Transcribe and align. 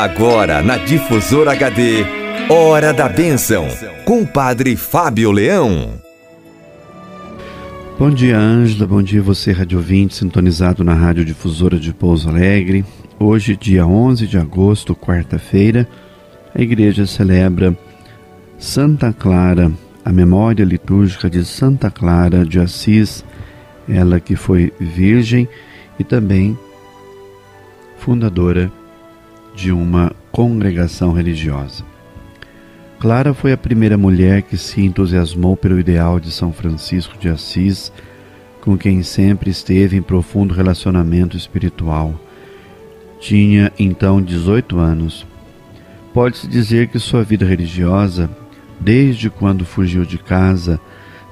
Agora 0.00 0.62
na 0.62 0.76
Difusora 0.76 1.50
HD, 1.50 2.04
Hora 2.48 2.92
da 2.92 3.08
Bênção, 3.08 3.66
com 4.04 4.22
o 4.22 4.26
Padre 4.26 4.76
Fábio 4.76 5.32
Leão. 5.32 5.94
Bom 7.98 8.08
dia, 8.08 8.38
Ângela. 8.38 8.86
Bom 8.86 9.02
dia, 9.02 9.20
você, 9.20 9.50
rádio 9.50 9.78
ouvinte, 9.78 10.14
sintonizado 10.14 10.84
na 10.84 10.94
Rádio 10.94 11.24
Difusora 11.24 11.80
de 11.80 11.92
Pouso 11.92 12.28
Alegre. 12.28 12.84
Hoje, 13.18 13.56
dia 13.56 13.84
11 13.84 14.28
de 14.28 14.38
agosto, 14.38 14.94
quarta-feira, 14.94 15.88
a 16.54 16.62
igreja 16.62 17.04
celebra 17.04 17.76
Santa 18.56 19.12
Clara, 19.12 19.72
a 20.04 20.12
memória 20.12 20.64
litúrgica 20.64 21.28
de 21.28 21.44
Santa 21.44 21.90
Clara 21.90 22.46
de 22.46 22.60
Assis, 22.60 23.24
ela 23.88 24.20
que 24.20 24.36
foi 24.36 24.72
virgem 24.78 25.48
e 25.98 26.04
também 26.04 26.56
fundadora 27.98 28.70
de 29.58 29.72
uma 29.72 30.12
congregação 30.30 31.10
religiosa. 31.10 31.82
Clara 33.00 33.34
foi 33.34 33.52
a 33.52 33.56
primeira 33.56 33.98
mulher 33.98 34.42
que 34.42 34.56
se 34.56 34.80
entusiasmou 34.80 35.56
pelo 35.56 35.80
ideal 35.80 36.20
de 36.20 36.30
São 36.30 36.52
Francisco 36.52 37.18
de 37.18 37.28
Assis, 37.28 37.92
com 38.60 38.78
quem 38.78 39.02
sempre 39.02 39.50
esteve 39.50 39.96
em 39.96 40.02
profundo 40.02 40.54
relacionamento 40.54 41.36
espiritual. 41.36 42.14
Tinha 43.18 43.72
então 43.76 44.22
18 44.22 44.78
anos. 44.78 45.26
Pode-se 46.14 46.46
dizer 46.46 46.86
que 46.86 47.00
sua 47.00 47.24
vida 47.24 47.44
religiosa, 47.44 48.30
desde 48.78 49.28
quando 49.28 49.64
fugiu 49.64 50.04
de 50.04 50.18
casa, 50.18 50.78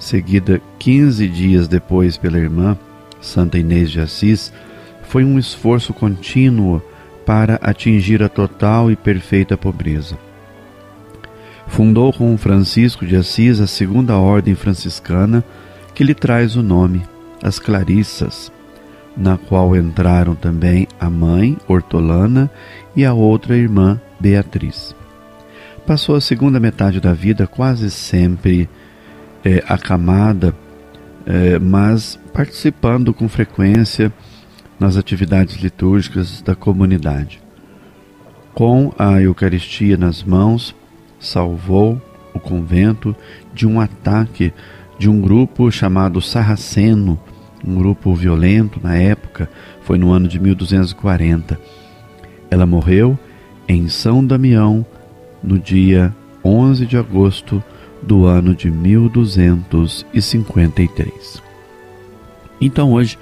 seguida 0.00 0.60
15 0.80 1.28
dias 1.28 1.68
depois 1.68 2.16
pela 2.16 2.38
irmã, 2.38 2.76
Santa 3.20 3.56
Inês 3.56 3.88
de 3.88 4.00
Assis, 4.00 4.52
foi 5.04 5.24
um 5.24 5.38
esforço 5.38 5.94
contínuo 5.94 6.82
para 7.26 7.56
atingir 7.56 8.22
a 8.22 8.28
total 8.28 8.90
e 8.90 8.96
perfeita 8.96 9.56
pobreza. 9.56 10.16
Fundou 11.66 12.12
com 12.12 12.38
Francisco 12.38 13.04
de 13.04 13.16
Assis 13.16 13.60
a 13.60 13.66
segunda 13.66 14.16
ordem 14.16 14.54
franciscana, 14.54 15.44
que 15.92 16.04
lhe 16.04 16.14
traz 16.14 16.54
o 16.54 16.62
nome, 16.62 17.02
as 17.42 17.58
Clarissas, 17.58 18.52
na 19.16 19.36
qual 19.36 19.74
entraram 19.74 20.36
também 20.36 20.86
a 21.00 21.10
mãe, 21.10 21.58
Hortolana, 21.66 22.48
e 22.94 23.04
a 23.04 23.12
outra 23.12 23.56
irmã, 23.56 24.00
Beatriz. 24.20 24.94
Passou 25.84 26.14
a 26.14 26.20
segunda 26.20 26.60
metade 26.60 27.00
da 27.00 27.12
vida 27.12 27.46
quase 27.46 27.90
sempre 27.90 28.68
é, 29.44 29.64
acamada, 29.68 30.54
é, 31.26 31.58
mas 31.58 32.18
participando 32.32 33.12
com 33.12 33.28
frequência 33.28 34.12
nas 34.78 34.96
atividades 34.96 35.56
litúrgicas 35.56 36.40
da 36.42 36.54
comunidade. 36.54 37.42
Com 38.54 38.92
a 38.98 39.20
Eucaristia 39.20 39.96
nas 39.96 40.22
mãos, 40.22 40.74
salvou 41.18 42.00
o 42.32 42.40
convento 42.40 43.16
de 43.52 43.66
um 43.66 43.80
ataque 43.80 44.52
de 44.98 45.10
um 45.10 45.20
grupo 45.20 45.70
chamado 45.70 46.22
Sarraceno, 46.22 47.20
um 47.66 47.74
grupo 47.74 48.14
violento 48.14 48.80
na 48.82 48.96
época, 48.96 49.50
foi 49.82 49.98
no 49.98 50.10
ano 50.12 50.26
de 50.28 50.38
1240. 50.38 51.58
Ela 52.50 52.66
morreu 52.66 53.18
em 53.68 53.88
São 53.88 54.24
Damião 54.24 54.86
no 55.42 55.58
dia 55.58 56.14
11 56.44 56.86
de 56.86 56.96
agosto 56.96 57.60
do 58.02 58.24
ano 58.24 58.54
de 58.54 58.70
1253. 58.70 61.42
Então 62.60 62.92
hoje 62.92 63.18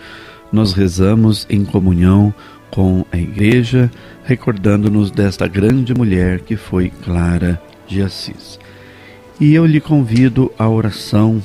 nós 0.54 0.72
rezamos 0.72 1.46
em 1.50 1.64
comunhão 1.64 2.32
com 2.70 3.04
a 3.10 3.18
Igreja, 3.18 3.90
recordando-nos 4.24 5.10
desta 5.10 5.48
grande 5.48 5.92
mulher 5.92 6.42
que 6.42 6.56
foi 6.56 6.90
Clara 6.90 7.60
de 7.88 8.00
Assis. 8.00 8.60
E 9.40 9.52
eu 9.52 9.66
lhe 9.66 9.80
convido 9.80 10.52
à 10.56 10.68
oração, 10.68 11.42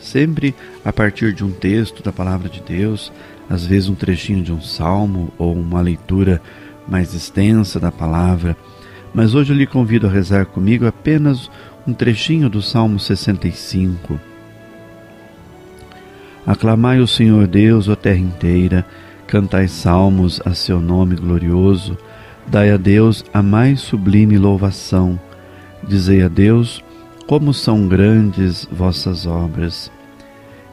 sempre 0.00 0.54
a 0.82 0.90
partir 0.90 1.34
de 1.34 1.44
um 1.44 1.50
texto 1.50 2.02
da 2.02 2.10
Palavra 2.10 2.48
de 2.48 2.62
Deus, 2.62 3.12
às 3.48 3.66
vezes 3.66 3.90
um 3.90 3.94
trechinho 3.94 4.42
de 4.42 4.52
um 4.52 4.62
salmo 4.62 5.30
ou 5.36 5.52
uma 5.54 5.82
leitura 5.82 6.40
mais 6.88 7.12
extensa 7.12 7.78
da 7.78 7.92
palavra. 7.92 8.56
Mas 9.12 9.34
hoje 9.34 9.52
eu 9.52 9.56
lhe 9.56 9.66
convido 9.66 10.06
a 10.06 10.10
rezar 10.10 10.46
comigo 10.46 10.86
apenas 10.86 11.50
um 11.86 11.92
trechinho 11.92 12.48
do 12.48 12.62
Salmo 12.62 12.98
65 12.98 14.18
Aclamai 16.46 17.00
o 17.00 17.08
Senhor 17.08 17.48
Deus, 17.48 17.88
ó 17.88 17.96
terra 17.96 18.20
inteira, 18.20 18.86
cantai 19.26 19.66
salmos 19.66 20.40
a 20.44 20.54
seu 20.54 20.80
nome 20.80 21.16
glorioso, 21.16 21.98
dai 22.46 22.70
a 22.70 22.76
Deus 22.76 23.24
a 23.34 23.42
mais 23.42 23.80
sublime 23.80 24.38
louvação. 24.38 25.18
Dizei 25.88 26.22
a 26.22 26.28
Deus, 26.28 26.84
como 27.26 27.52
são 27.52 27.88
grandes 27.88 28.64
vossas 28.70 29.26
obras. 29.26 29.90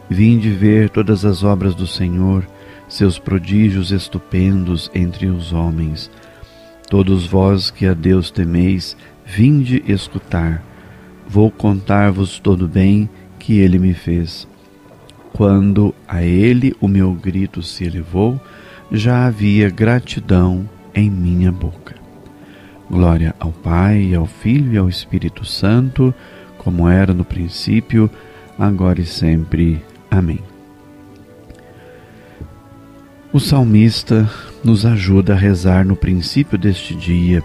Vinde 0.07 0.51
ver 0.51 0.91
todas 0.91 1.25
as 1.25 1.44
obras 1.44 1.73
do 1.73 1.88
Senhor, 1.88 2.45
seus 2.88 3.17
prodígios 3.17 3.91
estupendos 3.91 4.91
entre 4.94 5.25
os 5.25 5.53
homens. 5.53 6.11
Todos 6.88 7.25
vós 7.25 7.72
que 7.72 7.88
a 7.88 7.95
Deus 7.95 8.29
temeis, 8.29 8.95
vinde 9.25 9.84
escutar. 9.88 10.63
Vou 11.28 11.50
contar-vos 11.50 12.38
todo 12.38 12.66
o 12.66 12.67
bem 12.67 13.09
que 13.40 13.57
ele 13.57 13.79
me 13.79 13.95
fez. 13.95 14.47
Quando 15.34 15.96
a 16.08 16.22
ele 16.22 16.76
o 16.80 16.88
meu 16.88 17.12
grito 17.12 17.64
se 17.64 17.84
elevou, 17.84 18.40
já 18.92 19.26
havia 19.26 19.68
gratidão 19.68 20.70
em 20.94 21.10
minha 21.10 21.52
boca. 21.52 21.96
Glória 22.88 23.34
ao 23.40 23.52
Pai, 23.52 24.14
ao 24.14 24.28
Filho 24.28 24.74
e 24.74 24.78
ao 24.78 24.88
Espírito 24.88 25.44
Santo, 25.44 26.14
como 26.60 26.88
era 26.88 27.16
no 27.16 27.26
princípio, 27.26 28.08
agora 28.60 29.02
e 29.02 29.06
sempre. 29.08 29.84
Amém. 30.12 30.40
O 33.34 33.40
salmista 33.40 34.30
nos 34.64 34.86
ajuda 34.86 35.34
a 35.34 35.38
rezar 35.38 35.84
no 35.84 35.96
princípio 35.96 36.60
deste 36.60 36.94
dia, 36.94 37.44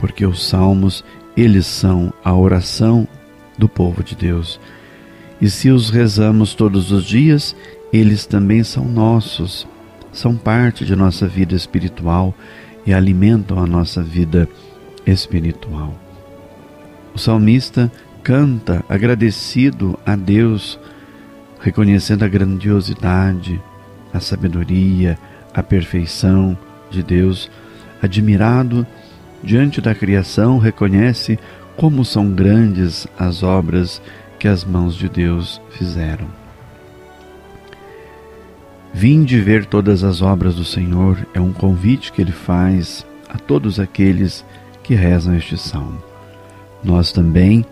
porque 0.00 0.26
os 0.26 0.44
salmos, 0.44 1.04
eles 1.36 1.66
são 1.66 2.12
a 2.24 2.34
oração 2.34 3.06
do 3.56 3.68
povo 3.68 4.02
de 4.02 4.16
Deus 4.16 4.58
e 5.42 5.50
se 5.50 5.70
os 5.70 5.90
rezamos 5.90 6.54
todos 6.54 6.92
os 6.92 7.04
dias, 7.04 7.56
eles 7.92 8.26
também 8.26 8.62
são 8.62 8.84
nossos, 8.84 9.66
são 10.12 10.36
parte 10.36 10.84
de 10.84 10.94
nossa 10.94 11.26
vida 11.26 11.56
espiritual 11.56 12.32
e 12.86 12.94
alimentam 12.94 13.58
a 13.58 13.66
nossa 13.66 14.04
vida 14.04 14.48
espiritual. 15.04 15.98
O 17.12 17.18
salmista 17.18 17.90
canta 18.22 18.84
agradecido 18.88 19.98
a 20.06 20.14
Deus, 20.14 20.78
reconhecendo 21.60 22.22
a 22.22 22.28
grandiosidade, 22.28 23.60
a 24.14 24.20
sabedoria, 24.20 25.18
a 25.52 25.60
perfeição 25.60 26.56
de 26.88 27.02
Deus, 27.02 27.50
admirado 28.00 28.86
diante 29.42 29.80
da 29.80 29.92
criação, 29.92 30.58
reconhece 30.58 31.36
como 31.76 32.04
são 32.04 32.30
grandes 32.30 33.08
as 33.18 33.42
obras 33.42 34.00
que 34.42 34.48
as 34.48 34.64
mãos 34.64 34.96
de 34.96 35.08
Deus 35.08 35.62
fizeram. 35.70 36.26
Vinde 38.92 39.40
ver 39.40 39.66
todas 39.66 40.02
as 40.02 40.20
obras 40.20 40.56
do 40.56 40.64
Senhor 40.64 41.16
é 41.32 41.38
um 41.38 41.52
convite 41.52 42.10
que 42.10 42.20
ele 42.20 42.32
faz 42.32 43.06
a 43.28 43.38
todos 43.38 43.78
aqueles 43.78 44.44
que 44.82 44.96
rezam 44.96 45.36
este 45.36 45.56
salmo. 45.56 46.02
Nós 46.82 47.12
também, 47.12 47.64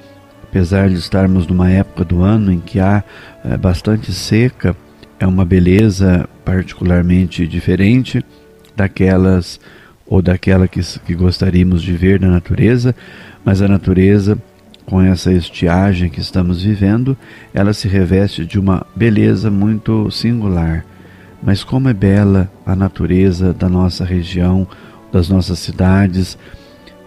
apesar 0.44 0.88
de 0.88 0.94
estarmos 0.94 1.44
numa 1.44 1.68
época 1.68 2.04
do 2.04 2.22
ano 2.22 2.52
em 2.52 2.60
que 2.60 2.78
há 2.78 3.02
é, 3.44 3.56
bastante 3.56 4.12
seca, 4.12 4.76
é 5.18 5.26
uma 5.26 5.44
beleza 5.44 6.28
particularmente 6.44 7.48
diferente 7.48 8.24
daquelas 8.76 9.58
ou 10.06 10.22
daquela 10.22 10.68
que, 10.68 10.80
que 11.04 11.16
gostaríamos 11.16 11.82
de 11.82 11.94
ver 11.94 12.20
na 12.20 12.28
natureza, 12.28 12.94
mas 13.44 13.60
a 13.60 13.66
natureza 13.66 14.38
com 14.86 15.00
essa 15.00 15.32
estiagem 15.32 16.08
que 16.08 16.20
estamos 16.20 16.62
vivendo, 16.62 17.16
ela 17.54 17.72
se 17.72 17.88
reveste 17.88 18.44
de 18.44 18.58
uma 18.58 18.86
beleza 18.94 19.50
muito 19.50 20.10
singular. 20.10 20.84
Mas 21.42 21.64
como 21.64 21.88
é 21.88 21.94
bela 21.94 22.50
a 22.66 22.76
natureza 22.76 23.52
da 23.52 23.68
nossa 23.68 24.04
região, 24.04 24.66
das 25.12 25.28
nossas 25.28 25.58
cidades, 25.58 26.36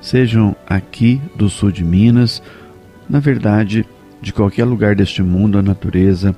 sejam 0.01 0.55
aqui 0.67 1.21
do 1.35 1.49
sul 1.49 1.71
de 1.71 1.83
Minas, 1.83 2.41
na 3.09 3.19
verdade, 3.19 3.85
de 4.21 4.33
qualquer 4.33 4.65
lugar 4.65 4.95
deste 4.95 5.21
mundo, 5.21 5.57
a 5.57 5.61
natureza 5.61 6.35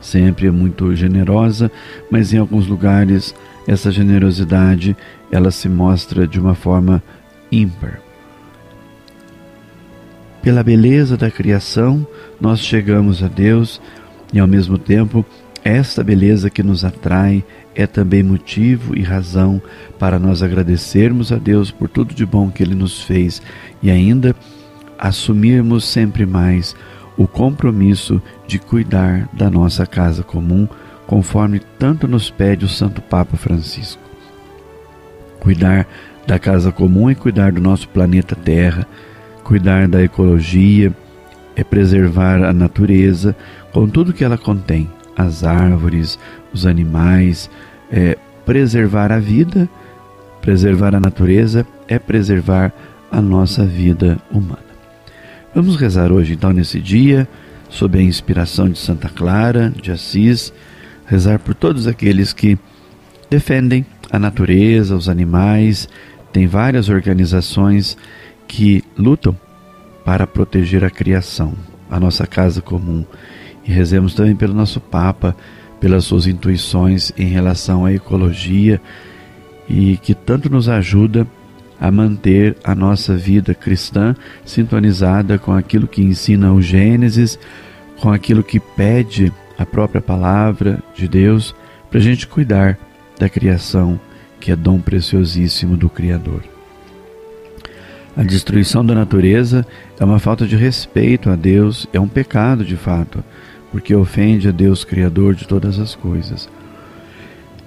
sempre 0.00 0.46
é 0.46 0.50
muito 0.50 0.94
generosa, 0.94 1.70
mas 2.10 2.32
em 2.32 2.38
alguns 2.38 2.66
lugares 2.66 3.34
essa 3.66 3.90
generosidade 3.90 4.96
ela 5.32 5.50
se 5.50 5.68
mostra 5.68 6.26
de 6.26 6.38
uma 6.38 6.54
forma 6.54 7.02
ímpar. 7.50 8.05
Pela 10.46 10.62
beleza 10.62 11.16
da 11.16 11.28
criação, 11.28 12.06
nós 12.40 12.60
chegamos 12.60 13.20
a 13.20 13.26
Deus 13.26 13.80
e 14.32 14.38
ao 14.38 14.46
mesmo 14.46 14.78
tempo 14.78 15.26
esta 15.64 16.04
beleza 16.04 16.48
que 16.48 16.62
nos 16.62 16.84
atrai 16.84 17.44
é 17.74 17.84
também 17.84 18.22
motivo 18.22 18.96
e 18.96 19.02
razão 19.02 19.60
para 19.98 20.20
nós 20.20 20.44
agradecermos 20.44 21.32
a 21.32 21.36
Deus 21.36 21.72
por 21.72 21.88
tudo 21.88 22.14
de 22.14 22.24
bom 22.24 22.48
que 22.48 22.62
Ele 22.62 22.76
nos 22.76 23.02
fez 23.02 23.42
e 23.82 23.90
ainda 23.90 24.36
assumirmos 24.96 25.84
sempre 25.84 26.24
mais 26.24 26.76
o 27.16 27.26
compromisso 27.26 28.22
de 28.46 28.60
cuidar 28.60 29.28
da 29.32 29.50
nossa 29.50 29.84
casa 29.84 30.22
comum, 30.22 30.68
conforme 31.08 31.58
tanto 31.76 32.06
nos 32.06 32.30
pede 32.30 32.64
o 32.64 32.68
Santo 32.68 33.02
Papa 33.02 33.36
Francisco. 33.36 34.00
Cuidar 35.40 35.88
da 36.24 36.38
casa 36.38 36.70
comum 36.70 37.10
é 37.10 37.16
cuidar 37.16 37.50
do 37.50 37.60
nosso 37.60 37.88
planeta 37.88 38.36
Terra, 38.36 38.86
cuidar 39.46 39.86
da 39.86 40.02
ecologia, 40.02 40.92
é 41.54 41.62
preservar 41.62 42.42
a 42.42 42.52
natureza 42.52 43.34
com 43.72 43.88
tudo 43.88 44.12
que 44.12 44.24
ela 44.24 44.36
contém, 44.36 44.90
as 45.16 45.44
árvores, 45.44 46.18
os 46.52 46.66
animais, 46.66 47.48
é 47.88 48.18
preservar 48.44 49.12
a 49.12 49.20
vida, 49.20 49.68
preservar 50.42 50.96
a 50.96 51.00
natureza 51.00 51.64
é 51.86 51.96
preservar 51.96 52.72
a 53.08 53.22
nossa 53.22 53.64
vida 53.64 54.18
humana. 54.32 54.66
Vamos 55.54 55.76
rezar 55.76 56.10
hoje, 56.10 56.32
então, 56.32 56.52
nesse 56.52 56.80
dia, 56.80 57.28
sob 57.68 57.96
a 57.96 58.02
inspiração 58.02 58.68
de 58.68 58.78
Santa 58.80 59.08
Clara 59.08 59.72
de 59.80 59.92
Assis, 59.92 60.52
rezar 61.06 61.38
por 61.38 61.54
todos 61.54 61.86
aqueles 61.86 62.32
que 62.32 62.58
defendem 63.30 63.86
a 64.10 64.18
natureza, 64.18 64.96
os 64.96 65.08
animais. 65.08 65.88
Tem 66.32 66.48
várias 66.48 66.88
organizações 66.88 67.96
que 68.48 68.82
lutam 68.98 69.36
para 70.04 70.26
proteger 70.26 70.84
a 70.84 70.90
criação, 70.90 71.54
a 71.90 71.98
nossa 71.98 72.26
casa 72.26 72.60
comum. 72.62 73.04
E 73.64 73.72
rezemos 73.72 74.14
também 74.14 74.36
pelo 74.36 74.54
nosso 74.54 74.80
Papa, 74.80 75.36
pelas 75.80 76.04
suas 76.04 76.26
intuições 76.26 77.12
em 77.16 77.26
relação 77.26 77.84
à 77.84 77.92
ecologia 77.92 78.80
e 79.68 79.96
que 79.96 80.14
tanto 80.14 80.48
nos 80.48 80.68
ajuda 80.68 81.26
a 81.80 81.90
manter 81.90 82.56
a 82.64 82.74
nossa 82.74 83.14
vida 83.14 83.54
cristã 83.54 84.14
sintonizada 84.44 85.38
com 85.38 85.52
aquilo 85.52 85.86
que 85.86 86.02
ensina 86.02 86.52
o 86.52 86.62
Gênesis, 86.62 87.38
com 88.00 88.10
aquilo 88.10 88.42
que 88.42 88.58
pede 88.58 89.32
a 89.58 89.66
própria 89.66 90.00
palavra 90.00 90.82
de 90.94 91.08
Deus, 91.08 91.54
para 91.90 91.98
a 91.98 92.02
gente 92.02 92.26
cuidar 92.26 92.78
da 93.18 93.28
criação, 93.28 93.98
que 94.40 94.50
é 94.50 94.56
dom 94.56 94.78
preciosíssimo 94.80 95.76
do 95.76 95.88
Criador. 95.88 96.55
A 98.16 98.22
destruição 98.22 98.84
da 98.84 98.94
natureza 98.94 99.66
é 100.00 100.04
uma 100.04 100.18
falta 100.18 100.46
de 100.46 100.56
respeito 100.56 101.28
a 101.28 101.36
Deus, 101.36 101.86
é 101.92 102.00
um 102.00 102.08
pecado 102.08 102.64
de 102.64 102.74
fato, 102.74 103.22
porque 103.70 103.94
ofende 103.94 104.48
a 104.48 104.52
Deus 104.52 104.84
Criador 104.84 105.34
de 105.34 105.46
todas 105.46 105.78
as 105.78 105.94
coisas. 105.94 106.48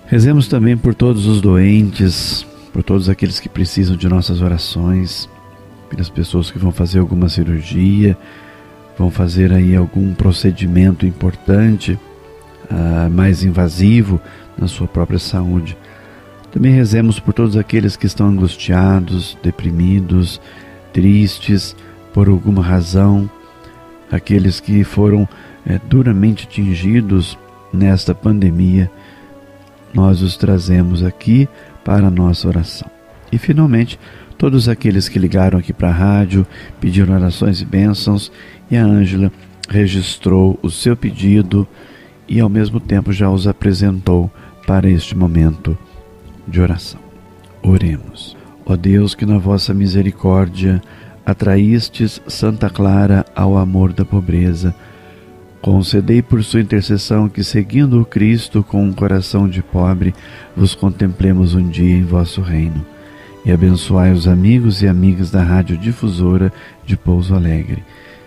Rezemos 0.08 0.48
também 0.48 0.76
por 0.76 0.96
todos 0.96 1.28
os 1.28 1.40
doentes, 1.40 2.44
por 2.74 2.82
todos 2.82 3.10
aqueles 3.10 3.40
que 3.40 3.48
precisam 3.48 3.96
de 3.96 4.10
nossas 4.10 4.42
orações, 4.42 5.30
pelas 5.88 6.10
pessoas 6.10 6.50
que 6.50 6.58
vão 6.58 6.72
fazer 6.72 6.98
alguma 6.98 7.30
cirurgia, 7.30 8.18
vão 8.98 9.12
fazer 9.12 9.54
aí 9.54 9.76
algum 9.76 10.16
procedimento 10.16 11.06
importante, 11.06 11.92
uh, 12.72 13.08
mais 13.12 13.44
invasivo 13.44 14.20
na 14.58 14.68
sua 14.68 14.88
própria 14.88 15.20
saúde. 15.20 15.78
Também 16.52 16.74
rezemos 16.74 17.20
por 17.20 17.34
todos 17.34 17.56
aqueles 17.56 17.96
que 17.96 18.08
estão 18.08 18.28
angustiados, 18.28 19.38
deprimidos, 19.44 20.42
tristes 20.92 21.76
por 22.14 22.28
alguma 22.28 22.64
razão, 22.64 23.30
aqueles 24.12 24.60
que 24.60 24.84
foram 24.84 25.30
é, 25.66 25.80
duramente 25.88 26.48
atingidos 26.48 27.38
nesta 27.72 28.16
pandemia. 28.16 28.90
Nós 29.94 30.22
os 30.24 30.36
trazemos 30.38 31.04
aqui 31.04 31.48
para 31.86 32.08
a 32.08 32.12
nossa 32.12 32.48
oração. 32.48 32.90
E 33.32 33.38
finalmente, 33.38 34.00
todos 34.36 34.68
aqueles 34.68 35.08
que 35.08 35.20
ligaram 35.20 35.60
aqui 35.60 35.72
para 35.72 35.90
a 35.90 35.94
rádio, 35.94 36.48
pediram 36.82 37.14
orações 37.14 37.62
e 37.62 37.66
bênçãos, 37.66 38.32
e 38.72 38.78
a 38.78 38.84
Ângela 38.84 39.32
registrou 39.70 40.58
o 40.64 40.70
seu 40.72 40.98
pedido 40.98 41.68
e 42.28 42.40
ao 42.40 42.50
mesmo 42.50 42.80
tempo 42.80 43.14
já 43.14 43.30
os 43.30 43.48
apresentou 43.48 44.32
para 44.66 44.90
este 44.90 45.16
momento 45.16 45.78
de 46.50 46.60
oração. 46.60 47.00
Oremos. 47.62 48.36
Ó 48.66 48.76
Deus, 48.76 49.16
que 49.16 49.26
na 49.26 49.38
vossa 49.38 49.74
misericórdia 49.74 50.82
atraístes 51.26 52.22
Santa 52.28 52.70
Clara 52.70 53.26
ao 53.36 53.58
amor 53.58 53.94
da 53.94 54.04
pobreza, 54.04 54.74
Concedei 55.62 56.22
por 56.22 56.42
sua 56.42 56.62
intercessão 56.62 57.28
que, 57.28 57.44
seguindo 57.44 58.02
o 58.02 58.06
Cristo 58.06 58.64
com 58.64 58.82
um 58.84 58.94
coração 58.94 59.48
de 59.48 59.62
pobre, 59.62 60.14
vos 60.56 60.74
contemplemos 60.74 61.54
um 61.54 61.68
dia 61.68 61.98
em 61.98 62.04
vosso 62.04 62.42
reino. 62.42 62.86
E 63.44 63.52
abençoai 63.52 64.12
os 64.12 64.28
amigos 64.28 64.82
e 64.82 64.88
amigas 64.88 65.32
da 65.32 65.44
Rádio 65.44 65.78
Difusora 65.78 66.52
de 66.86 66.96
Pouso 66.96 67.36
Alegre. 67.36 67.84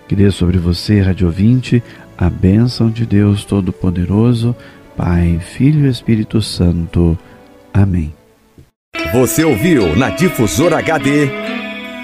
Que 0.07 0.15
dê 0.15 0.31
sobre 0.31 0.59
você, 0.59 1.01
Rádio 1.01 1.27
Ouvinte, 1.27 1.83
a 2.19 2.29
bênção 2.29 2.91
de 2.91 3.07
Deus 3.07 3.45
Todo-Poderoso, 3.47 4.55
Pai, 4.95 5.41
Filho 5.41 5.87
e 5.87 5.91
Espírito 5.91 6.43
Santo. 6.43 7.19
Amém. 7.73 8.13
Você 9.13 9.45
ouviu 9.45 9.97
na 9.97 10.11
Difusora 10.11 10.79
HD 10.79 11.31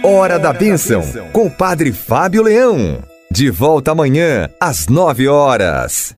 Hora 0.02 0.38
da 0.38 0.52
Bênção, 0.52 1.02
com 1.32 1.46
o 1.46 1.50
Padre 1.50 1.92
Fábio 1.92 2.42
Leão. 2.42 3.02
De 3.30 3.50
volta 3.50 3.90
amanhã, 3.90 4.48
às 4.60 4.86
nove 4.86 5.26
horas. 5.26 6.14